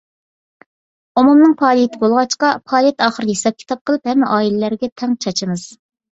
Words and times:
ئومۇمنىڭ 1.21 1.53
پائالىيىتى 1.59 1.99
بولغاچقا، 2.05 2.49
پائالىيەت 2.71 3.05
ئاخىرىدا 3.09 3.35
ھېساب-كىتاب 3.37 3.85
قىلىپ، 3.91 4.13
ھەممە 4.13 4.33
ئائىلىلەرگە 4.39 4.93
تەڭ 5.05 5.17
چاچىمىز. 5.29 5.71